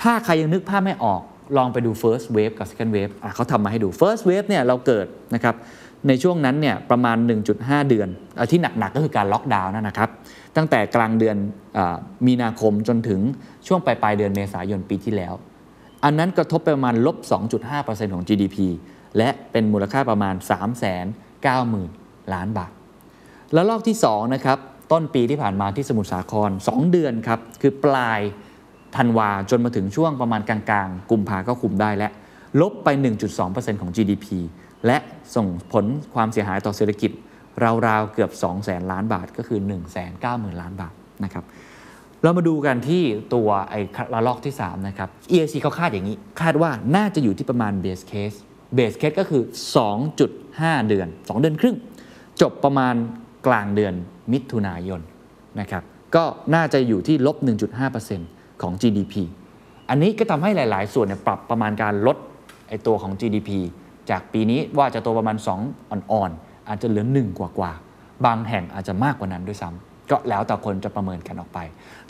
[0.00, 1.22] ถ้าใครยังนึกภาพไม่ออก
[1.56, 5.54] ลองไปดู first wave กับ second wave เขาทำมาให้ดู first wave เนี่ยเราเกิดนะครับ
[6.08, 7.16] ในช่วงนั้นเนี่ยประมาณ
[7.52, 8.08] 1.5 เดือน
[8.38, 10.10] อที่หนักๆก็คือการล็อกดาวน์นะครับ
[10.56, 11.36] ตั้งแต่กลางเดือน
[11.76, 11.78] อ
[12.26, 13.20] มีนาคมจนถึง
[13.66, 15.34] ช่วงปลายปลายเดือนเมษายนปีที่แล้ว
[16.04, 17.16] อันนั้นกระทบไปประมาณลบ
[17.66, 18.56] 2.5%ของ GDP
[19.16, 20.34] และเป็นมูลค่าประมาณ
[21.14, 22.72] 390,000 ล้านบาท
[23.54, 24.58] แล้วลอกที่2นะครับ
[24.92, 28.20] ต้นปีที่ผ่านมาที่สมุทรสาคร 2 เดือนครับคือปลาย
[28.96, 32.08] ธันวาจนมาถึงช่วงประมาณกลางๆ กุมภาก็คุมได้และ
[32.60, 32.88] ลบไป
[33.34, 34.26] 1.2%ของ GDP
[34.86, 34.98] และ
[35.36, 35.84] ส่งผล
[36.14, 37.10] ความเสียหายต่อเศรษฐกิจ
[37.86, 39.76] ราวๆ เกือบ 2 0 0 0 0 0ล้านบาทก็คือ 1 9 0 0
[40.44, 41.44] 0 0 ล้านบาทนะครับ
[42.22, 43.02] เรามาดูกันที่
[43.34, 43.80] ตัวไอ้
[44.14, 48.36] ระลอกที่ 3 นะครับ EIC เขาคาดอย่างนี้ คาดว่าน่าจะอยู่ที่ประมาณ base case
[48.76, 49.42] base case ก็คือ
[50.16, 51.76] 2.5 เดือน 2 เดือนครึ่ง
[52.42, 52.94] จบประมาณ
[53.46, 53.94] กลางเดือน
[54.32, 55.00] มิถุนายน
[55.60, 55.82] นะครับ
[56.14, 56.24] ก็
[56.54, 57.36] น่าจะอยู่ที่ลบ
[58.00, 59.14] 1.5%ของ GDP
[59.88, 62.16] อันนี้ก็ทำให้หลาย ๆ ส่วนเนี่ยปรับประมาณการลด
[62.68, 63.50] ไอตัวของ GDP
[64.10, 71.58] จากปีนี้ว่าจะโตประมาณ 2 อ่อน ๆ อาจจะเหลือ 1 กว่าๆ บางแห่งอาจจะมากกว่านั้นด้วยซ้ำก็แล้วแต่คนจะประเมินกันออกไป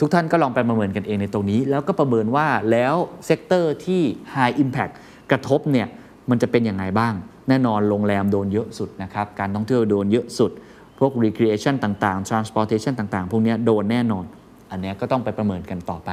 [0.00, 2.94] ทุกท่านก็ลองไปประเมินกันเองในตรงนี้ แล้วก็ประเมินว่าแล้ว
[3.26, 4.02] sector ที่
[4.34, 4.92] High Impact
[5.30, 5.86] กระทบเนี่ย
[6.30, 7.14] มันจะเป็นยังไงบ้าง
[7.48, 10.50] แน่นอนโรงแรมโดนเยอะสุดนะครับการท่องเที่ยวโดนเยอะสุด
[10.98, 14.24] พวก recreation ต่างๆ transportation ต่างๆ พวกนี้โดนแน่นอน
[14.70, 16.10] อันนี้ก็ต้องไปประเมินกันต่อไป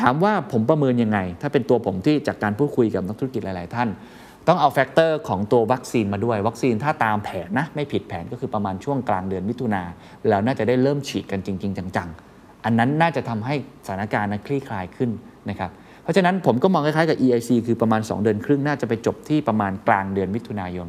[0.00, 3.88] ถามว่าผมประเมินยังไง ถ้าเป็นตัวผมที่จากการพูดคุยกับนักธุรกิจหลาย ๆ ท่าน
[4.48, 9.82] ต้องเอา factor ของตัววัคซีนมาด้วย วัคซีนถ้าตามแผนนะ ไม่ผิดแผนก็คือประมาณช่วงกลางเดือนมิถุนา
[10.28, 13.54] แล้วน่าจะได้เริ่มฉีดกันจริง ๆ จัง ๆ อันนั้นน่าจะทำให้
[13.86, 15.10] สถานการณ์คลี่คลายขึ้น
[15.50, 15.70] นะครับ
[16.02, 20.88] เพราะฉะนั้นผมก็มองคล้ายๆกับ EIC คือประมาณ 2 เดือนครึ่ง น่าจะไปจบที่ประมาณกลางเดือนมิถุนายน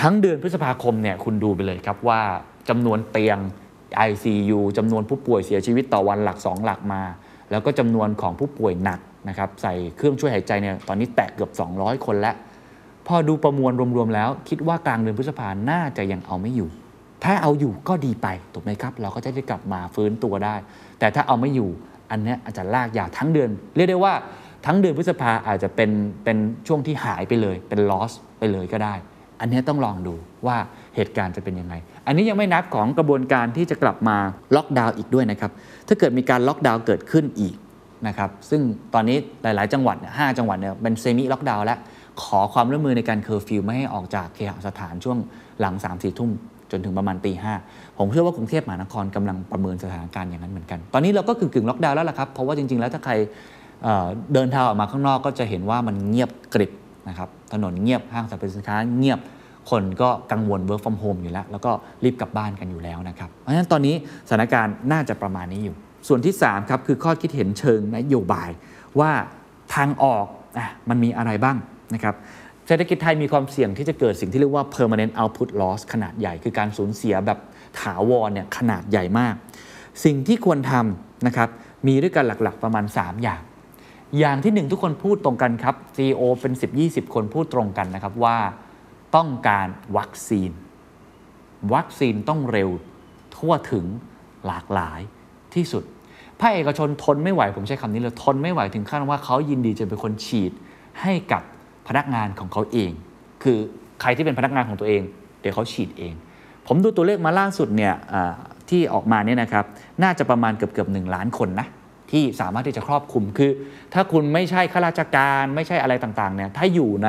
[0.00, 2.20] ทั้งเดือนพฤษภาคมเนี่ยคุณดูไปเลยครับว่า
[2.68, 3.38] จำนวนเตียง
[4.08, 7.02] ICU จำนวนผู้ป่วยเสียชีวิตต่อวันหลัก 2 หลักมา
[7.50, 12.34] แล้วก็จำนวนของผู้ป่วยหนักนะครับใส่เครื่องช่วยหายใจเนี่ยตอนนี้แตะเกือบ 200 คนแล้ว
[13.06, 16.68] พอดูประมวลรวมๆแล้ว คิดว่ากลางเดือนพฤษภาน่าจะยังเอาไม่อยู่
[17.24, 20.54] ถ้าเอาอยู่ก็ดีไปถูกไหมครับ เราก็จะได้กลับมาฟื้นตัวได้
[20.98, 21.70] แต่ถ้าเอาไม่อยู่
[22.10, 24.14] อันนี้อาจจะลากยาวทั้งเดือน เรียกได้ว่า
[24.66, 25.90] ทั้งเดือนพฤษภาอาจจะเป็น
[26.24, 28.94] เป็นช่วงที่หายไปเลย เป็น loss ไปเลยก็ได้
[29.40, 30.14] อันนี้ต้องลองดู
[30.46, 30.56] ว่า
[30.96, 31.74] เหตุการณ์จะเป็นยังไง
[32.06, 34.16] อันนี้ยังไม่นับของกระบวนการที่จะกลับมา
[34.56, 35.50] ล็อกดาวน์อีกด้วยนะครับ
[35.88, 37.54] ถ้าเกิดมีการล็อกดาวน์เกิดขึ้นอีก
[38.06, 38.60] นะครับ ซึ่ง
[38.94, 41.78] ตอนนี้หลาย ๆ จังหวัดเนี่ยหจังหวัดเนี่ยเป็น semi-lockdown แล้ว
[42.22, 45.18] ขอความร่วมมือในการเคอร์ฟิวไม่ให้ออกจากเคหสถานช่วง
[45.60, 46.30] หลัง3ามสี่ทุ่ม
[46.70, 47.54] จนถึงประมาณตีห้า
[47.98, 53.14] ผมเชื่อว่ากรุงเทพมหานครกำลังประเมินสถานการณ์อย่างนั้นเหมือนกัน ตอนนี้เราก็กึ่งๆล็อกดาวน์แล้วล่ะครับ เพราะว่าจริง ๆ แล้วถ้าใคร
[54.34, 56.70] เดินทางออกมาข้างนอกก็จะเห็นว่ามันเงียบกริบ
[57.08, 59.20] นะครับถนนเงียบห้างสรรพสินค้าเงียบ
[59.70, 61.70] คนก็กังวล work from home อยู่แล้ว แล้วก็
[62.04, 63.94] รีบกลับบ้านกันอยู่แล้วนะครับ เพราะฉะนั้นตอนนี้
[64.28, 65.76] สถานการณ์น่าจะประมาณนี้อยู่
[66.08, 68.50] ส่วนที่ 3 ครับ คือข้อคิดเห็นเชิงนโยบาย
[69.00, 69.10] ว่า
[69.74, 70.26] ทางออก
[70.58, 71.56] อมันมีอะไรบ้าง
[71.94, 72.14] นะครับ
[72.66, 77.38] เศรษฐกิจไทยมีความเสี่ยงที่จะเกิดสิ่งที่เรียกว่า permanent output loss ขนาดใหญ่ คือการสูญเสียแบบ
[77.80, 79.34] ถาวรเนี่ยขนาดใหญ่มาก
[80.04, 81.48] สิ่งที่ควรทำนะครับ
[81.86, 83.40] มีด้วยกันหลักๆประมาณ 3 อย่าง
[84.18, 88.38] อย่างที่หนึ่งทุกคนพูดตรงกันครับ CEO เป็น 10-20 คนพูดตรงกันนะครับว่า
[89.16, 90.50] ต้องการวัคซีน
[91.74, 92.70] วัคซีนต้องเร็ว
[93.36, 93.84] ทั่วถึง
[94.46, 95.00] หลากหลาย
[95.54, 95.84] ที่สุด
[96.40, 100.52] ภาคเอกชนทนไม่ไหวผมใช้คำนี้เลยทนไม่ไหวถึงขั้นว่าเขายินดีจะเป็นคนฉีด
[101.02, 101.42] ให้กับ
[101.88, 102.90] พนักงานของเขาเอง
[103.42, 103.58] คือ
[104.00, 105.02] ใครที่เป็นพนักงานของตัวเอง
[105.40, 106.14] เดี๋ยวเขาฉีดเอง
[106.66, 107.94] ผมดูตัวเลขมาล่าสุดเนี่ย
[108.68, 109.64] ที่ออกมาเนี่ยนะครับ
[110.02, 111.66] น่าจะประมาณเกือบเกือบหนึ่งล้านคนนะ
[112.14, 113.50] ที่สามารถที่จะครอบคลุมคือ
[113.94, 117.08] ถ้าคุณไม่ใช่ข้าราชการไม่ใช่อะไรต่างๆเนี่ยถ้าอยู่ใน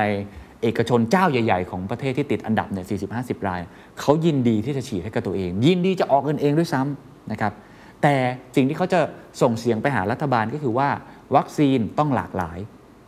[0.62, 3.62] เอกชนเจ้าใหญ่ ๆ ของประเทศที่ติดอันดับเนี่ยสี่สิบห้าสิบราย
[4.00, 7.54] เขายินดีที่จะฉีดให้กับตัวเอง ยินดีจะออกเงินเองด้วยซ้ำนะครับ
[8.02, 8.16] แต่
[8.56, 9.00] สิ่งที่เขาจะ
[9.42, 10.90] ส่งเสียงไปหารัฐบาลก็คือว่า
[11.36, 12.60] วัคซีนต้องหลากหลาย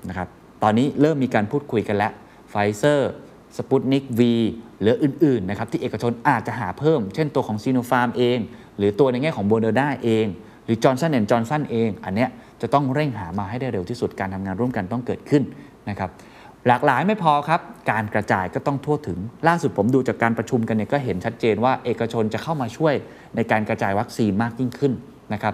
[0.09, 0.27] นะครับ
[0.63, 2.11] ตอนนี้เริ่มมีการพูดคุยกันแล้ว
[2.49, 3.11] ไฟเซอร์
[3.57, 4.33] สปุตนิกวี
[4.81, 8.39] หรืออื่น ๆ นะครับ ที่เอกชนอาจจะหาเพิ่ม เช่นตัวของซีโนฟาร์มเอง
[8.77, 10.25] หรือตัวในแง่ของโมเดอร์นาเอง
[10.67, 12.29] หรือจอร์นสันแอนด์จอร์นสันเอง อันเนี้ย
[12.61, 15.43] จะต้องเร่งหามาให้ได้เร็วที่สุดการทำงานร่วมกันต้องเกิดขึ้น
[15.89, 16.09] นะครับ
[16.67, 22.93] หลากหลายไม่พอครับ การกระจายก็ต้องทั่วถึง ล่าสุดผมดูจากการประชุมกันเนี่ยก็เห็นชัดเจนว่าเอกชนจะเข้ามาช่วย
[23.35, 24.93] ในการกระจายวัคซีนมากยิ่งขึ้น
[25.33, 25.53] นะครับ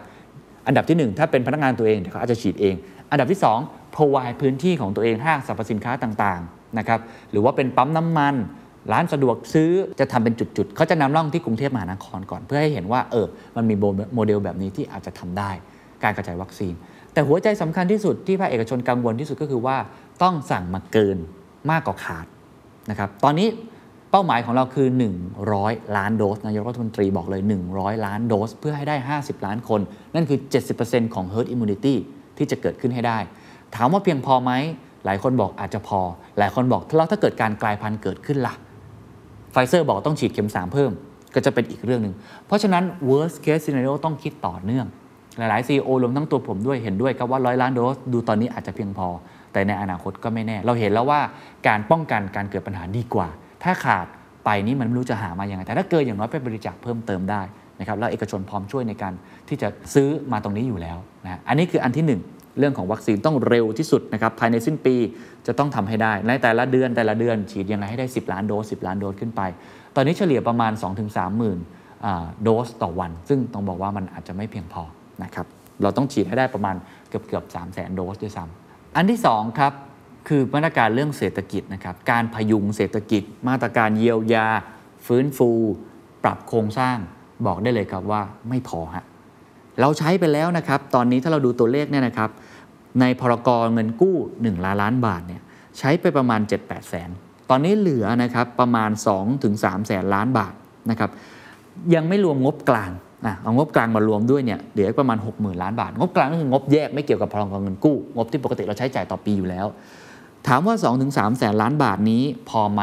[0.67, 2.75] อันดับที่ 1 ถ้าเป็นพนักงานตัวเองเขาอาจจะฉีดเอง
[3.11, 6.99] อันดับที่ 2 provide พื้นที่ของตัวเองห้างสรรพสินค้าต่างๆนะครับ
[7.31, 8.35] หรือว่าเป็นปั๊มน้ำมัน
[8.91, 9.69] ร้านสะดวกซื้อ
[9.99, 13.75] จะทำเป็นจุดๆเขาจะนำร่องที่กรุงเทพมหานครก่อน เพื่อให้เห็นว่าเออมันมี
[14.15, 15.51] โมเดลแบบนี้ที่อาจจะทำได้
[16.03, 16.73] การกระจายวัคซีน
[17.13, 19.77] แต่หัวใจสำคัญที่สุดที่ภาคเอกชนกังวลที่สุดก็คือว่า
[20.23, 21.17] ต้องสั่งมาเกิน
[21.71, 22.25] มากกว่าขาด
[22.89, 23.47] นะครับตอนนี้
[24.11, 24.87] เป้าหมายของเราคือ
[25.41, 27.41] 100 ล้านโดสนายกรัฐมนตรีบอกเลย
[27.73, 29.81] 100 ล้านโดส เพื่อให้ได้ 50 ล้านคน
[30.15, 30.39] นั่นคือ
[30.77, 31.95] 70%ของ herd immunity
[32.37, 33.17] ที่จะเกิดขึ้นให้ได้
[33.75, 34.51] ถามว่าเพียงพอไหม
[35.05, 35.99] หลายคนบอกอาจจะพอ
[36.37, 38.55] หลายคนบอกแล้วถ้าเกิดการกลายพันธุ์เกิดขึ้นละ่ะ
[39.53, 40.91] ไฟเซอร์บอกต้องฉีดเข็ม 3 เพิ่ม
[41.35, 42.13] ก็จะเป็นอีกเรื่องหนึ่ง
[42.47, 44.85] เพราะฉะนั้น worst case scenario ต้องคิดต่อเนื่อง
[45.37, 49.07] หลายๆ CEO รวมทั้งตัวผมด้วยเห็นด้วยครับว่าร้อยล้านโดสดูตอนนี้อาจจะเพียงพอ
[49.53, 51.21] แต่ในอนาคตก็ไม่แน่ เราเห็นแล้วว่า
[51.67, 53.27] การป้องกันการเกิดปัญหาดีกว่า
[53.63, 54.05] ถ้าขาด
[54.45, 57.41] ไปนี่มันไม่รู้จะหามาอย่างไรแต่ถ้าเกินอย่างน้อยไปบริจาคเพิ่มเติมได้
[57.79, 59.13] นะครับแล้วเอกชนพร้อมช่วยในการ
[59.47, 64.95] ที่จะซื้อมาตรงนี้อยู่แล้วนะอันนี้คืออันที่ 1 เรื่องของวัคซีนต้องเร็วที่สุดนะครับภายในสิ้นปี
[65.47, 69.41] จะต้องทำให้ได้ ในแต่ละเดือนแต่ละเดือนฉีดยังไงให้ได้ 10 ล้านโดส 10 ล้านโดสขึ้นไป
[69.95, 70.71] ตอนนี้เฉลี่ยประมาณ
[71.05, 71.59] 2-3หมื่น
[72.43, 74.83] โดสต่อวัน ซึ่งต้องบอกว่ามันอาจจะไม่เพียงพอ
[75.23, 75.45] นะครับ
[75.81, 76.75] เราต้องฉีดให้ได้ประมาณ
[77.09, 79.73] เกือบเกือบ3 0 0 0 0 0โดสด้วยซ้ำอันที่2ครับ
[80.27, 84.47] คือมาตรการเรื่องเศรษฐกิจนะครับการพยุงเศรษฐกิจ มาตรการเยียวยา
[85.05, 85.49] ฟื้นฟู
[86.23, 86.97] ปรับโครงสร้าง
[87.45, 89.05] บอกได้เลยครับว่าไม่พอฮะ
[89.81, 92.29] เราใช้ไปแล้วนะครับ ตอนนี้ถ้าเราดูตัวเลขเนี่ยนะครับ
[93.01, 95.41] ในพรกรเงินกู้ 1 ล้านล้านบาทเนี่ย
[95.77, 97.09] ใช้ไปประมาณ 7-8 แสน
[97.49, 98.89] ตอนนี้เหลือนะครับประมาณ
[99.39, 100.53] 2-3 แสนล้านบาท
[100.89, 101.09] นะครับ
[101.95, 102.91] ยังไม่รวมงบกลาง
[103.25, 109.67] อะเอางบกลางมารวมด้วยเนี่ยเหลือประมาณ 60,000 ล้านบาท งบกลางก็คืองบแยกไม่เกี่ยวกับพรกรเงินกู้ งบที่ปกติเราใช้จ่ายต่อปีอยู่แล้ว
[110.47, 110.75] ถามว่า
[111.07, 112.81] 2-3 แสนล้านบาทนี้พอไหม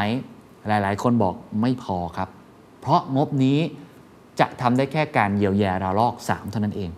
[0.68, 2.28] หลาย ๆ คนบอกไม่พอครับ
[2.80, 3.58] เพราะงบนี้
[4.40, 6.90] จะทำได้แค่การเยียวยาระลอก 3 เท่านั้นเอง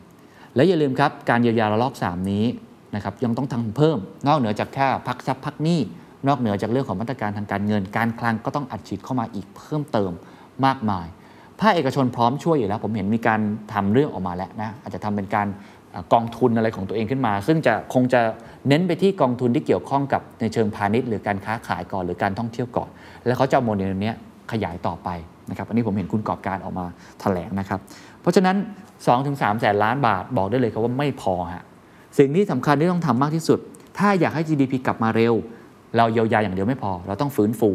[0.55, 2.45] และอย่าลืมครับการเยียวยาระลอก 3 นี้
[2.95, 5.81] นะครับยังต้องทำเพิ่ม นอกเหนือจากแค่พักทรัพย์พักหนี้
[6.29, 10.13] นอกเหนือจากเรื่องของมาตรการทางการเงิน การคลังก็ต้องอัดฉีดเข้ามาอีกเพิ่มเติม
[10.67, 11.07] มากมาย
[11.61, 13.41] ภาคเอกชนพร้อมช่วยอยู่แล้ว ผมเห็นมีการ
[13.73, 15.49] ทำเรื่องออกมาแล้วนะอาจจะทำเป็นการ
[16.13, 18.21] กองทุนอะไรของตัวเองขึ้นมา ซึ่งจะคงจะ
[18.69, 22.89] เน้นไปที่กองทุนที่เกี่ยวข้องกับในเชิงพาณิชย์หรือการค้าขายก่อนหรือการท่องเที่ยวก่อน
[23.27, 24.13] แล้วเขาจะโมเดลนี้
[24.53, 25.09] ขยายต่อไป
[25.51, 26.87] นะครับอันนี้ผมเห็นคุณกอบการออกมา
[27.21, 27.81] แถลงนะครับ
[28.21, 28.57] เพราะฉะนั้น
[29.09, 31.65] 2-3แสนล้านบาทบอกได้เลยครับว่าไม่พอฮะ
[32.19, 33.59] สิ่งที่สำคัญที่ต้องทำมากที่สุด
[33.99, 35.35] ถ้าอยากให้ GDP กลับมาเร็ว
[35.97, 37.71] เราเยียวยาอย่างเดียวไม่พอ เราต้องฟื้นฟู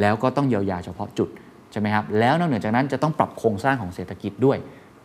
[0.00, 1.28] แล้วก็ต้องเยียวยาเฉพาะจุด
[1.72, 4.58] ใช่ไหมครับแล้วนอกเหนือจากนั้นจะต้องปรับโครงสร้างของเศรษฐกิจด้วย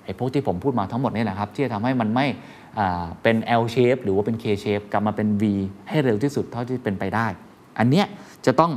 [0.06, 2.26] ไอ้พวกที่ผมพูดมาทั้งหมดนี่แหละครับที่จะทำให้มันไม่
[3.24, 5.43] เป็น L shape หรือว่าเป็น K shape กลับมาเป็น V
[5.89, 7.28] ให้เร็วที่สุดเท่าที่เป็นไปได้
[7.80, 8.06] อันเนี้ย
[8.45, 8.71] จะต้อง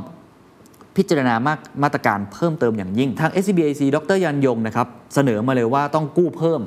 [0.97, 1.53] พิจารณามา
[1.83, 6.61] มาตรการเพิ่มเติมอย่างยิ่ง ทาง SCBAC ดรยันยงนะครับเสนอมาเลยว่าต้องกู้เพิ่ม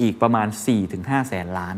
[0.00, 0.46] อีกประมาณ
[0.88, 1.76] 4-5 แสนล้าน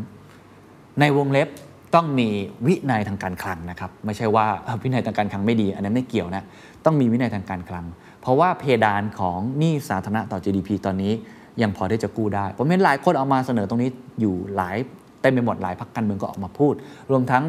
[1.00, 1.48] ในวงเล็บ
[1.94, 2.28] ต้องมี
[2.66, 4.46] วินัยทางการคลังนะครับ ไม่ใช่ว่า
[4.82, 6.44] วินัยทางการคลังไม่ดี อันนั้นไม่เกี่ยวนะ
[6.84, 7.84] ต้องมีวินัยทางการคลัง
[8.20, 11.12] เพราะว่าเพดานของหนี้สาธารณะต่อ GDP ตอนนี้
[11.62, 13.90] ยังพอที่จะกู้ได้ ผมเห็นหลายคนเอามาเสนอตรงนี้
[14.20, 14.76] อยู่หลาย
[15.20, 16.74] เต็มไปหมดหลายพักการเมืองก็ออกมาพูด
[17.10, 17.44] รวมทั้ง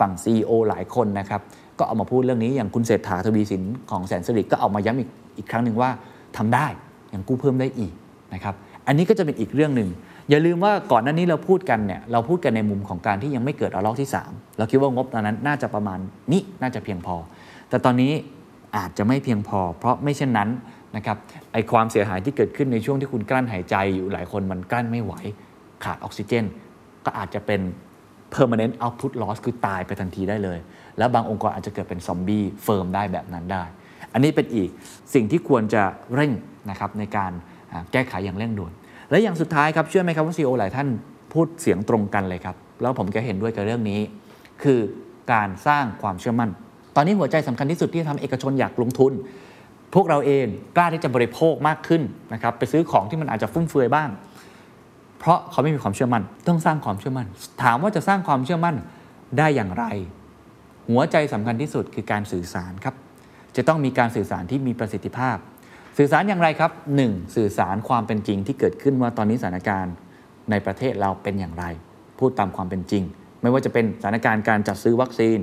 [0.00, 1.40] ฝั่ง CEO หลายคนนะครับ
[1.82, 5.90] ก็ออกมาพูดเรื่องนี้อย่างคุณเศรษฐาทวีสินของแสนสิริก็ออกมาย้ำอีกอีกครั้งหนึ่งว่า
[6.36, 6.66] ทำได้
[7.12, 7.92] ยังกู้เพิ่มได้อีก
[8.34, 8.54] นะครับ
[8.86, 9.88] อันนี้ก็จะเป็นอีกเรื่องหนึ่ง
[10.30, 15.98] อย่าลืมว่าก่อนหน้านี้เราพูดกันเนี่ยเราพูดกันในมุมของการที่ยังไม่เกิดระลอกที่ 3 เราคิดว่างบตอนนั้นน่าจะประมาณ
[16.32, 17.16] นี้น่าจะเพียงพอ
[17.68, 18.12] แต่ตอนนี้
[18.76, 20.48] อาจจะไม่เพียงพอ เพราะไม่เช่นนั้น
[20.96, 21.16] นะครับ
[21.52, 25.14] ไอความเสียหายที่เกิดขึ้นในช่วงที่คุณกลั้นหายใจอยู่หลายคนมันกลั้นไม่ไหว
[25.84, 26.44] ขาดออกซิเจน
[27.04, 27.60] ก็อาจจะเป็น
[28.34, 30.58] permanent output loss คือตายไปทันทีได้เลย
[30.98, 33.62] แล้วบางองค์กรอาจจะเกิดเป็น zombie firm ได้แบบนั้นได้
[34.12, 34.68] อันนี้เป็นอีก
[35.14, 35.82] สิ่งที่ควรจะ
[36.14, 36.32] เร่ง
[36.70, 37.32] นะครับในการ
[37.92, 38.72] แก้ไขอย่างเร่งด่วน
[39.10, 40.88] และอย่างสุดท้ายครับเชื่อไหมครับว่า CEO หลายท่าน
[41.32, 44.00] พูดเสียงตรงกันเลยครับ แล้วผมก็เห็นด้วยกับเรื่องนี้
[44.62, 44.78] คือ
[45.32, 46.50] การสร้างความเชื่อมั่น
[46.96, 49.12] ตอนนี้หัวใจสำคัญที่สุดที่ทำเอกชนอยากลงทุน
[49.94, 52.02] พวกเราเองกล้าที่จะบริโภคมากขึ้น
[52.32, 54.08] นะครับไปซื้อของที่มันอาจจะฟุ่มเฟือยบ้าง
[55.18, 57.26] เพราะเขาไม่มีความเชื่อมั่น ต้องสร้างความเชื่อมั่น
[57.62, 58.76] ถามว่าจะสร้างความเชื่อมั่น
[59.38, 59.84] ได้อย่างไร
[60.88, 62.94] หัวใจสำคัญที่สุดคือการสื่อสารครับ
[63.56, 65.36] จะต้องมีการสื่อสารที่มีประสิทธิภาพ
[65.98, 67.36] สื่อสารอย่างไรครับ 1.
[67.36, 69.94] สื่อสารความเป็นจริงที่เกิดขึ้นว่าตอนนี้สถานการณ์
[70.50, 71.64] ในประเทศเราเป็นอย่างไร
[72.18, 73.02] พูดตามความเป็นจริง
[73.42, 75.38] ไม่ว่าจะเป็นสถานการณ์การจัดซื้อวัคซีน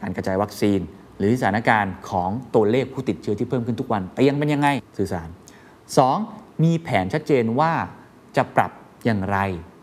[0.00, 0.80] การกระจายวัคซีน
[1.18, 5.28] หรือสถานการณ์ของตัวเลขผู้ติดเชื้อที่เพิ่มขึ้นทุกวันเตียงเป็นยังไงสื่อสาร
[5.96, 6.64] 2.
[6.64, 7.72] มีแผนชัดเจนว่า
[8.36, 8.72] จะปรับ
[9.04, 9.38] อย่างไร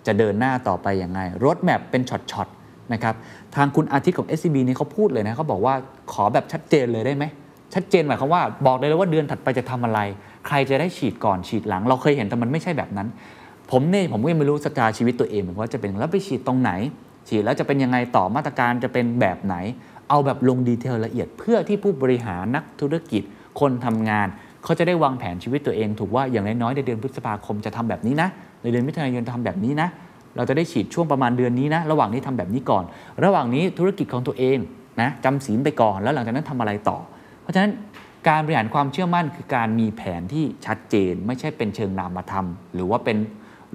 [0.08, 2.48] จะเดินหน้าต่อไปอย่างไรรถแมพเป็นช็อต
[2.94, 3.16] นะครับ
[3.56, 5.74] ทางคุณอาทิตย์ของ SCB นี่เขาพูดเลยนะเขาบอกว่า
[6.14, 7.26] ขอแบบชัดเจนเลยได้ไหม
[7.74, 10.00] ชัดเจนหมายความว่าบอกเลยว่าเดือนถัดไปจะทำอะไร
[10.48, 13.08] ใครจะได้ฉีดก่อนฉีดหลัง เราเคยเห็นแต่มันไม่ใช่แบบนั้น
[13.72, 16.72] ผมเนี่ยผมก็ยังไม่รู้สตาชีวิตตัวเองเหมือนว่าจะเป็นแล้วไปฉีดตรงไหน
[17.28, 19.56] ฉีดแล้วจะเป็นยังไงต่อมาตรการจะเป็นแบบไหน
[20.10, 23.24] เอาแบบลงดีเทลละเอียด เพื่อที่ผู้บริหารนักธุรกิจ
[23.60, 24.28] คนทำงาน
[24.64, 28.30] เขาจะได้วางแผนชีวิตตัวเอง ถูกว่าอย่างน้อยๆในเดือนพฤษภาคมจะทำแบบนี้นะ
[28.64, 29.88] ในเดือนมิถุนายนทำแบบนี้นะ
[30.36, 32.84] เราจะได้ฉีดช่วงประมาณเดือนนี้นะ ระหว่างนี้ทำแบบนี้ก่อน
[33.24, 34.58] ระหว่างนี้ธุรกิจของตัวเอง
[35.02, 36.98] นะจำศีลไปก่อน แล้วหลังจากนั้นทำอะไรต่อ
[37.42, 37.72] เพราะฉะนั้น
[38.30, 43.18] การบริหารความเชื่อมั่นคือการมีแผนที่ชัดเจน ไม่ใช่เป็นเชิงนามธรรม หรือว่าเป็น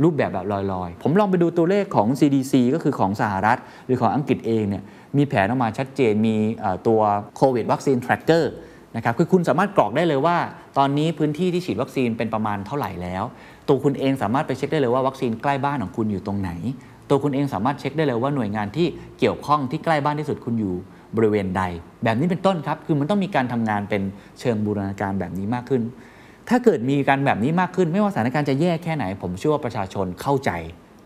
[0.03, 4.83] รูปแบบแบบลอยๆ ผมลองไปดูตัวเลขของ CDC ก็คือของสหรัฐ หรือของอังกฤษเองเนี่ย
[5.17, 6.37] มีแผนออกมาชัดเจนมี
[6.87, 7.01] ตัว
[7.37, 8.45] โควิดวัคซีน tracker
[8.97, 10.37] นะครับคือคุณสามารถกรอกได้เลยว่า
[10.79, 13.25] ตอนนี้พื้นที่ที่ฉีดวัคซีนเป็นประมาณเท่าไหร่แล้ว
[13.68, 16.50] ตัวคุณเองสามารถไปเช็คได้เลยว่าวัคซีนใกล้บ้านของคุณอยู่ตรงไหน
[17.09, 18.87] ตัวคุณเองสามารถเช็คได้เลยว่าหน่วยงานที่
[19.18, 20.74] เกี่ยวข้องที่ใกล้บ้านที่สุดคุณอยู่
[21.16, 21.62] บริเวณใด
[22.05, 24.03] แบบนี้เป็นต้นครับ คือมันต้องมีการทำงานเป็น
[24.40, 25.83] เชิงบูรณาการแบบนี้มากขึ้น
[26.48, 30.50] ถ้าเกิดมีการแบบนี้มากขึ้น ไม่ว่าสถานการณ์จะแย่แค่ไหน ผมเชื่อว่าประชาชนเข้าใจ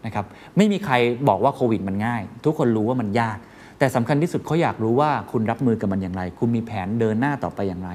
[0.07, 0.95] นะครับ ไม่มีใคร
[1.29, 3.39] บอกว่าโควิดมันง่าย ทุกคนรู้ว่ามันยาก
[3.79, 7.91] แต่สำคัญที่สุดเขาอยากรู้ว่าคุณรับมือกับมันอย่างไร คุณมีแผนเดินหน้าต่อไปอย่างไร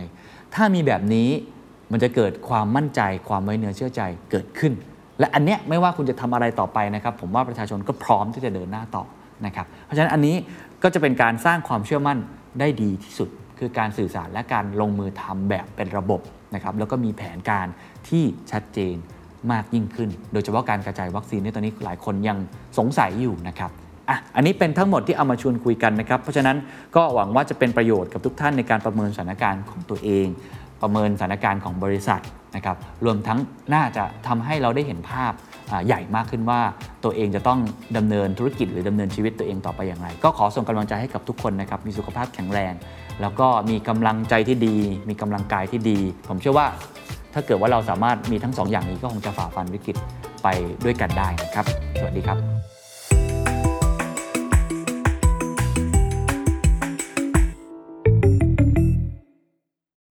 [0.55, 1.29] ถ้ามีแบบนี้
[1.91, 4.73] มันจะเกิดความมั่นใจความไว้เนื้อเชื่อใจเกิดขึ้น
[5.19, 9.03] และอันเนี้ยไม่ว่าคุณจะทำอะไรต่อไปนะครับ ผมว่าประชาชนก็พร้อมที่จะเดินหน้าต่อ
[9.45, 10.35] นะครับ เพราะฉะนั้นอันนี้
[10.83, 12.17] ก็จะเป็นการสร้างความเชื่อมั่น
[12.59, 16.21] ได้ดีที่สุด คือการสื่อสารและการลงมือทำแบบเป็นระบบ
[16.55, 17.67] นะครับแล้วก็มีแผนการ
[18.09, 18.95] ที่ชัดเจน
[19.51, 22.37] มากยิ่งขึ้น โดยเฉพาะการกระจายวัคซีนในตอนนี้หลายคนยัง
[22.77, 23.71] สงสัยอยู่นะครับ
[24.09, 26.57] อะอันนี้เป็นทั้งหมดที่เอามาชวนคุยกันนะครับ เพราะฉะนั้น
[26.95, 30.27] ก็หวังว่าจะเป็นประโยชน์กับทุกท่านในการประเมินสถานการณ์ของตัวเอง
[30.83, 32.21] ประเมินสถานการณ์ของบริษัท
[32.55, 33.39] นะครับรวมทั้ง
[33.73, 35.31] น่าจะทำให้เราได้เห็นภาพ
[35.85, 36.61] ใหญ่มากขึ้นว่า
[37.03, 37.59] ตัวเองจะต้อง
[37.97, 42.73] ดำเนินธุรกิจหรือดำเนินชีวิตตัวเองต่อไปอย่างไร ก็ขอส่งกำลังใจให้กับทุกคนนะครับมีสุขภาพแข็งแรง
[43.21, 44.75] แล้วก็มีกำลังใจที่ดี
[45.09, 46.67] มีกำลังกายที่ดี ผมเชื่อว่า
[47.33, 49.95] ถ้าเกิดว่าเราสามารถมีทั้งสองอย่างนี้ก็คงจะฝ่าฟันวิกฤต
[50.43, 50.47] ไป
[50.85, 51.65] ด้วยกันได้นะครับ
[51.99, 52.72] สวัสดีครับ